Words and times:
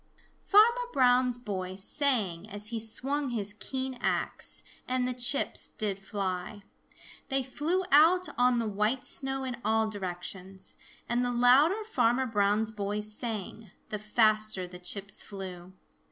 Farmer 0.45 0.89
Brown's 0.93 1.37
boy 1.37 1.75
sang 1.75 2.49
as 2.49 2.69
he 2.69 2.79
swung 2.79 3.29
his 3.29 3.53
keen 3.53 3.99
axe, 4.01 4.63
and 4.87 5.07
the 5.07 5.13
chips 5.13 5.67
did 5.67 5.99
fly. 5.99 6.63
They 7.29 7.43
flew 7.43 7.83
out 7.91 8.27
on 8.35 8.57
the 8.57 8.65
white 8.67 9.05
snow 9.05 9.43
in 9.43 9.57
all 9.63 9.87
directions. 9.87 10.73
And 11.07 11.23
the 11.23 11.29
louder 11.31 11.83
Farmer 11.83 12.25
Brown's 12.25 12.71
boy 12.71 13.01
sang, 13.01 13.69
the 13.89 13.99
faster 13.99 14.65
the 14.65 14.79
chips 14.79 15.21
flew. 15.23 15.73